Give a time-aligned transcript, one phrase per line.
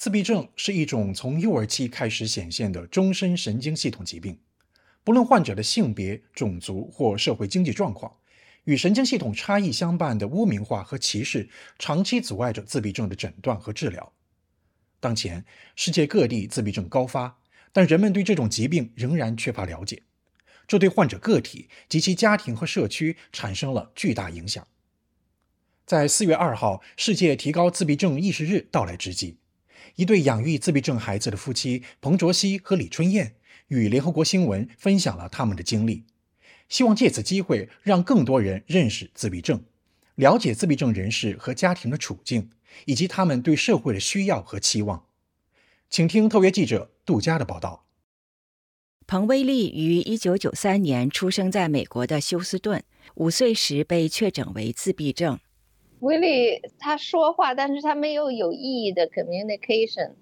[0.00, 4.38] 自闭症是一种从幼儿期开始显现的终身神经系统疾病，
[5.04, 8.10] 不论患者的性别、种族或社会经济状况，
[8.64, 14.10] 与神经系统差异相伴的污名化和歧视，长期阻碍着自闭症的诊断和治疗。
[15.00, 15.44] 当前，
[15.76, 17.38] 世界各地自闭症高发，
[17.70, 20.02] 但人们对这种疾病仍然缺乏了解，
[20.66, 24.66] 这对患者个体及其家庭和社区产生了巨大影响。
[25.84, 29.36] 在四月二号世界提高自闭症意识日到来之际。
[29.96, 33.34] 一对养育自闭症孩子的夫妻彭卓熙和李春燕
[33.68, 36.04] 与联合国新闻分享了他们的经历，
[36.68, 39.62] 希望借此机会让更多人认识自闭症，
[40.14, 42.50] 了解自闭症人士和家庭的处境，
[42.86, 45.06] 以及他们对社会的需要和期望。
[45.88, 47.86] 请听特约记者杜佳的报道。
[49.06, 52.84] 彭威利于1993年出生在美国的休斯顿，
[53.16, 55.40] 五岁时被确诊为自闭症。
[56.00, 60.12] 威利他说话，但是他没有有意义的 communication，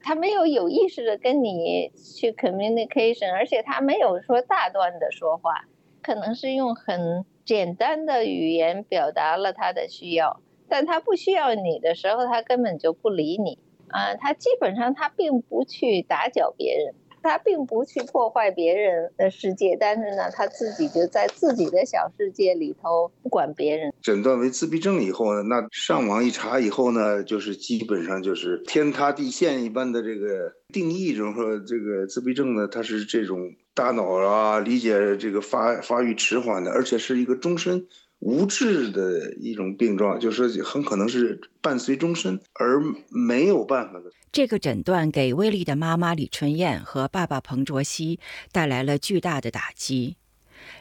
[0.00, 5.66] 他没有有意识的跟你去 communication，而且他没有说大段的说话，
[6.02, 13.58] 可能是用很简单的语言表达了他的需要，但他不需要你的时候，他根本就不理你。
[13.88, 16.94] 啊，他基本上他并不去打搅别人。
[17.24, 23.92] 他并不去破坏别人的世界，但是呢，他自己就在自己的小世界里头不管别人。
[24.02, 37.86] 诊断为自闭症以后呢，那上网一查以后呢，就是基本上就是天塌地陷一般的这个定义，就是说这个自闭症呢，它是这种大脑啊理解这个发发育迟缓的，而且是一个终身。
[38.24, 44.04] 无治的一种病状，就是很可能是伴随终身而没有办法的。
[44.32, 48.18] 这个诊断给威利的妈妈李春燕和爸爸彭卓熙
[48.50, 50.16] 带来了巨大的打击，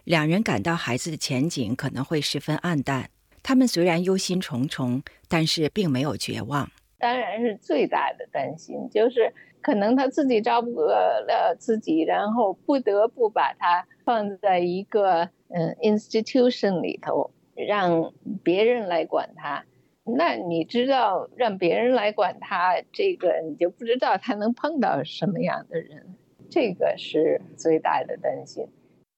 [0.06, 3.10] 两人感到孩子的前景可能会十分暗淡。
[3.44, 6.72] 他们虽然忧心忡忡，但是并没有绝望。
[6.98, 19.66] 当然是最大的担心，就是可能他自己照顾了自己，然后不得不把他放在一个嗯 institution 里头，让别人来管他。
[20.18, 26.16] 那你知道，让别人来管他，这个你就不知道他能碰到什么样的人，
[26.50, 28.68] 这个是最大的担心。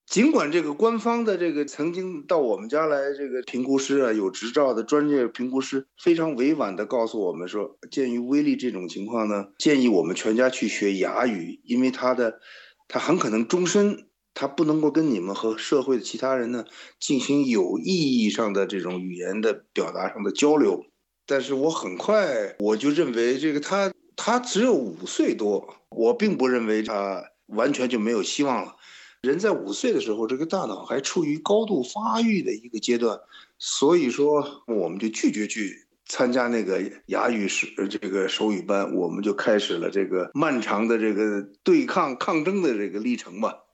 [0.06, 12.40] 尽管这个官方的这个曾经到我们家来，这个评估师啊，有执照的专业评估师非常委婉的告诉我们说，鉴于威力这种情况呢，建议我们全家去学哑语，因为他的
[12.88, 16.66] 他很可能终身他不能够跟你们和社会的其他人呢
[17.00, 20.86] 进行有意义上的这种语言的表达上的交流。
[21.26, 28.76] 但是我很快我就认为这个他他只有五岁多，我并不认为他完全就没有希望了。
[29.22, 33.20] 人在五岁的时候，这个大脑还处于高度发育的一个阶段，
[33.58, 43.65] 所以说我们就拒绝去参加那个哑语是这个手语班，我们就开始了这个漫长的这个对抗抗争的这个历程吧。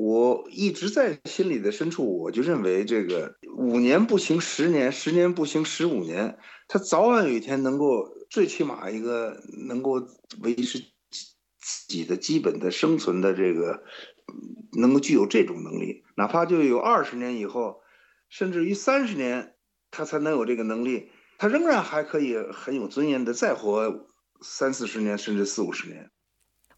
[0.00, 6.38] 我一直在心里的深处，我就认为这个五年不行十年，十年不行十五年，
[6.68, 10.06] 他早晚有一天能够最起码一个能够
[10.40, 13.82] 维持自己的基本的生存的这个。
[14.78, 17.80] 能够具有这种能力，哪怕就有二十年以后，
[18.28, 19.54] 甚至于三十年，
[19.90, 24.06] 他才能有这个能力，他仍然还可以很有尊严的再活
[24.42, 26.10] 三四十年，甚至四五十年。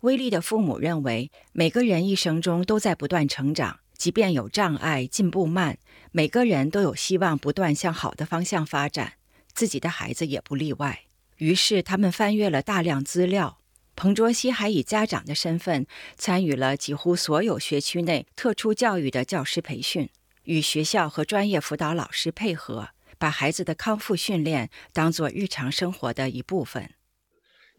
[0.01, 5.79] 威利的父母认为，每个人一生中都在不断成长，即便有障碍、进步慢，
[6.11, 9.15] 每个人都有希望不断向好的方向发展，
[9.53, 11.03] 自己的孩子也不例外。
[11.37, 13.59] 于是，他们翻阅了大量资料。
[13.95, 20.09] 彭卓熙还以家长的身份参与了几乎所有学区内特殊教育的教师培训，
[20.45, 26.91] 与学校和专业辅导老师配合，把孩子的康复训练当做日常生活的一部分。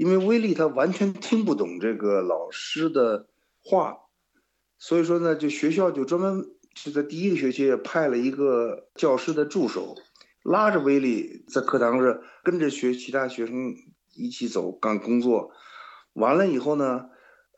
[0.01, 3.27] 因为威利他完全听不懂这个老师的
[3.63, 3.99] 话，
[4.79, 9.93] 所以说呢，就学校就专门就在第一个学期派了一个教师的助手，
[10.41, 13.75] 拉着威利在课堂上跟着学其他学生
[14.15, 15.51] 一起走干工作。
[16.13, 17.05] 完了以后呢，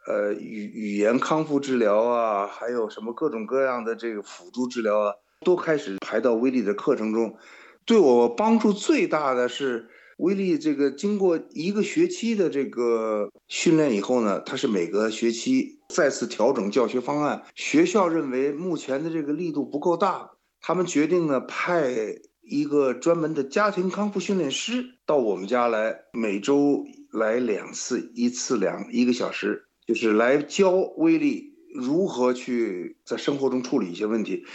[0.06, 5.14] 呃，语语言康复治疗啊，还有什么各种各样的这个辅助治疗啊，
[5.46, 7.38] 都开始排到威利的课程中。
[7.86, 17.44] 对我帮助最大的是威利这个经过一个学期的这个训练以后呢，他是每个学期再次调整教学方案。
[17.56, 20.32] 学校认为目前的这个力度不够大，
[20.62, 26.86] 他们决定呢派一个专门的家庭康复训练师到我们家来，每周。
[27.14, 34.46] 来两次，一次两一个小时，就是来教威利如何去在生活中处理一些问题。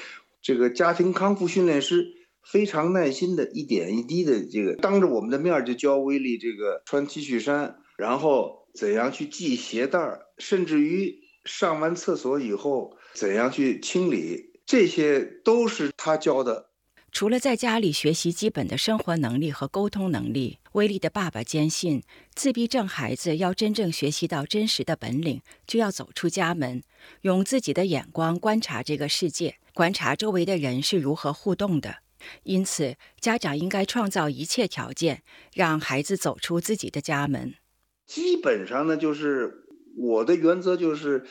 [0.42, 2.17] 这个家庭康复训练师
[2.50, 16.70] 非常耐心的一点一滴的这个当着我们的面就教威利这个穿 T 恤衫，然后怎样去系鞋带儿，甚至于上完厕所以后怎样去清理，这些都是他教的。
[17.12, 22.02] 除了在家里学习基本的生活能力和沟通能力，威力的爸爸坚信，
[22.34, 26.82] 自闭症孩子要真正学习到真实的本领，就要走出家门，
[27.22, 31.96] 用自己的眼光观察这个世界，观察周围的人是如何互动的。
[32.42, 35.22] 因此，家长应该创造一切条件，
[35.54, 37.54] 让孩子走出自己的家门。
[38.06, 39.66] 基本上呢，就是
[39.96, 41.26] 我的原则就是，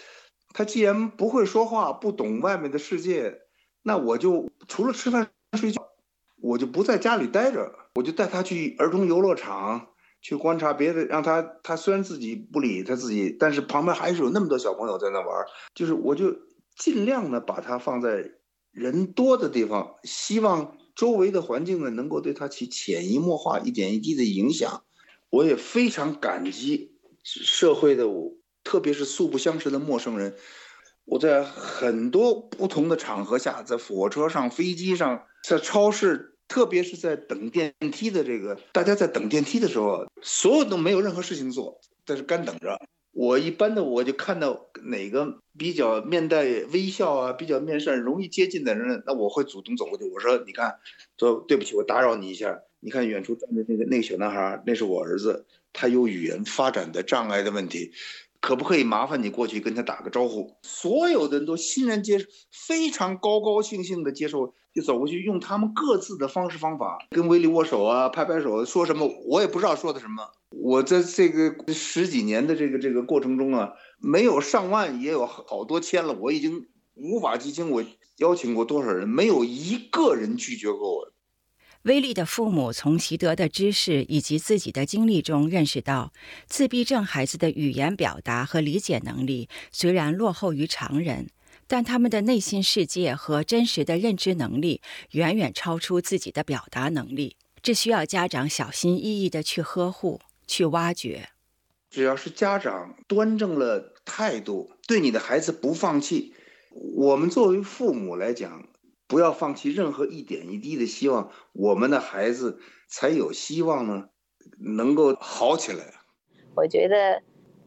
[0.53, 3.39] 他既然不会说话，不懂外面的世界，
[3.83, 5.29] 那我就除了吃饭。
[5.57, 5.81] 睡觉，
[6.41, 9.87] 我就不在家里待着，我就带他去儿童游乐场
[10.21, 16.35] 去观察别的，让他他虽然自己不理他自己，但是旁边还是有那么多小朋友在那玩，就是我就
[16.75, 18.29] 尽量的把他放在
[18.71, 24.83] 人多的地方，希望周围的环境呢能够对他起潜移默化、一点一滴的影响。
[25.29, 26.91] 我也非常感激
[27.23, 28.33] 社会的我，
[28.63, 30.35] 特别是素不相识的陌生人。
[31.05, 42.77] 我在很多不同的场合下，在火车上、飞机上，在超市，特别是在等电梯的这个，大家在等电梯的时候，所有都没有任何事情做，但是干等着。
[43.17, 50.07] 我一般的我就看到哪个比较面带微笑啊，比较面善、容易接近的人，那我会主动走过去。
[50.11, 50.75] 我说：“你看，
[51.17, 52.61] 说对不起，我打扰你一下。
[52.79, 57.91] 你看远处站着那个那个小男孩，那是我儿子，他有语言发展的障碍的问题。”
[58.39, 60.55] 可不可以麻烦你过去跟他打个招呼？
[60.63, 70.23] 所有的人都欣然接受，非常高高兴兴的接受，就走过去，用他们各自的方式方法跟威利握手啊，拍拍手，说什么我也不知道说的什么。
[70.51, 77.83] 我在这个十几年的这个这个过程中啊，没有上万也有好多千了，我已经无法记清我
[78.17, 81.13] 邀请过多少人，没有一个人拒绝过我。
[81.87, 86.11] 威利的父母从习得的知识以及自己的经历中认识到，
[86.45, 91.29] 自闭症孩子的语言表达和理解能力虽然落后于常人，
[91.65, 94.81] 但他们的内心世界和真实的认知能力
[95.11, 101.29] 远远超出自己的表达能力，这需要家长小心翼翼地去呵护、去挖掘。
[101.89, 106.33] 只要是家长端正了态度，对你的孩子不放弃，
[106.97, 108.67] 我们作为父母来讲。
[109.07, 112.59] 不要放弃任何一点一滴的希望，我们的孩子
[112.89, 114.09] 才有希望呢，
[114.59, 115.85] 能够好起来。
[116.55, 117.21] 我觉得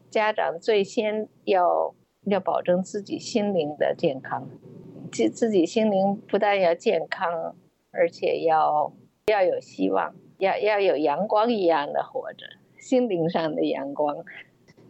[0.09, 1.95] 家长最先要
[2.25, 4.47] 要保证自己心灵的健康，
[5.11, 7.55] 自自己心灵不但要健康，
[7.91, 8.93] 而且要
[9.25, 12.45] 要有希望，要要有阳光一样的活着，
[12.77, 14.23] 心灵上的阳光。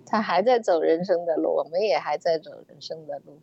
[0.06, 3.40] 他还在走人生的路，我们也还在走人生的路。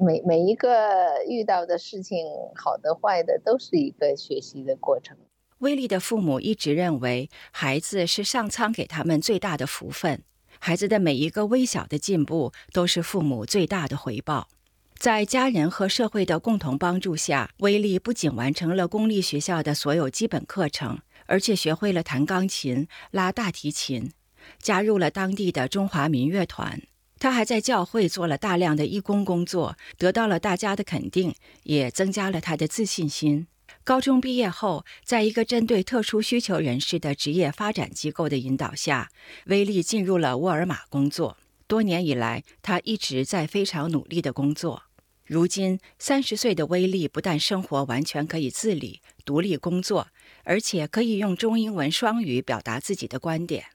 [0.00, 5.16] 每每一个遇到的事情，好的坏的，都是一个学习的过程。
[5.58, 10.22] 威利的父母一直认为，孩子是上苍给他们最大的福分，
[10.60, 14.48] 孩子的每一个微小的进步都是父母最大的回报。
[14.96, 24.12] 在家人和社会的共同帮助下，威利不仅完成了公立学校的所有基本课程，而且学会了弹钢琴、拉大提琴，
[24.60, 26.82] 加入了当地的中华民乐团。
[27.18, 31.34] 他还在教会做了大量的义工工作，得到了大家的肯定，
[31.64, 33.46] 也增加了他的自信心。
[33.84, 39.10] 高中毕业后，在一个针对特殊需求人士的职业发展机构的引导下，
[39.46, 41.36] 威利进入了沃尔玛工作。
[41.66, 44.84] 多年以来，他一直在非常努力的工作。
[45.24, 50.08] 如今，三十岁的威利不但生活完全可以自理、独立工作，
[50.44, 53.66] 而且可以用中英文双语表达自己的观点。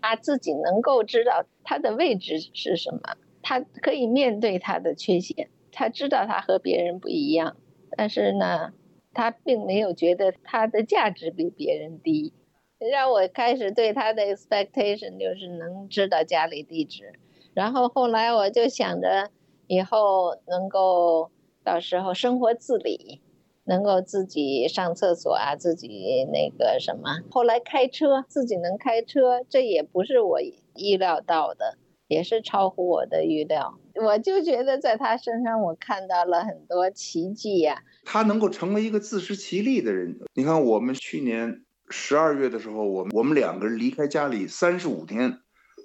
[0.00, 3.00] 他自己能够知道他的位置是什么，
[3.42, 7.56] 他可以面对他的缺陷，他知道他和别人不一样，
[7.96, 8.72] 但是呢，
[9.12, 12.32] 他并没有觉得他的价值比别人低。
[12.78, 17.18] 让我开始对他的 expectation 就是能知道家里地址，
[17.54, 19.30] 然后后来我就想着
[19.66, 21.30] 以后能够
[21.64, 23.22] 到时候生活自理。
[23.66, 30.40] 能够自己上厕所啊，自己那个什么，后来开车自己能开车，这也不是我
[30.74, 33.78] 意料到的，也是超乎我的预料。
[33.94, 37.82] 我就觉得在他身上，我看到了很多奇迹呀。
[38.04, 40.18] 他能够成为一个自食其力的人。
[40.34, 45.38] 你看，我们去年十二月的时候，我们我们两个人离开家里三十五天，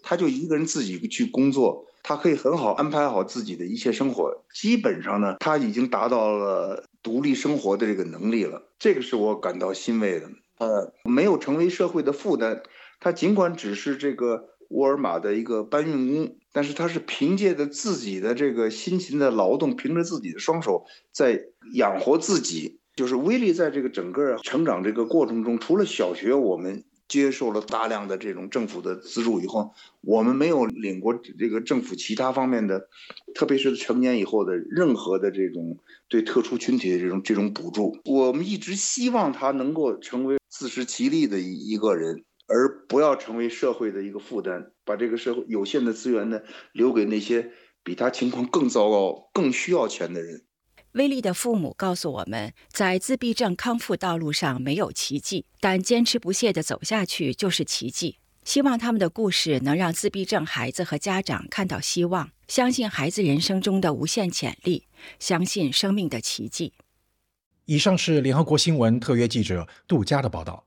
[0.04, 1.86] 他就一个人自己去工作。
[2.04, 8.64] 他可以很好安排好自己的一切生活，基本上呢，他已经达到了独立生活的这个能力了。
[8.80, 10.30] 这个是我感到欣慰的。
[10.60, 12.62] 呃，没有成为社会的负担。
[13.00, 21.42] 他尽管只是这个沃尔玛的一个搬运工，但是他是凭借着自己的这个辛勤的劳动，凭着自己的双手在
[21.74, 22.80] 养活自己。
[22.96, 26.84] 就是威利在这个整个成长这个过程中，除了小学我们。
[27.12, 32.88] 接受了大量的这种政府的资助以后，我们没有领过这个政府其他方面的，
[33.36, 35.78] 特别是成年以后的任何的这种
[36.08, 38.00] 对特殊群体的这种这种补助。
[38.06, 46.40] 我们一直希望他能够成为自食其力的一一个人，而不要成为社会的一个负担，把这个社会有限的资源呢
[46.72, 47.52] 留给那些
[47.84, 50.46] 比他情况更糟糕、更需要钱的人。
[50.94, 58.18] 威利的父母告诉我们，在自闭症康复道路上没有奇迹，但坚持不懈地走下去就是奇迹。
[58.44, 64.88] 希望他们的故事能让自闭症孩子和家长看到希望，相信孩子人生中的无限潜力，
[65.20, 66.74] 相信生命的奇迹。
[67.66, 70.60] 以上是联合国新闻特约记者杜佳的报道。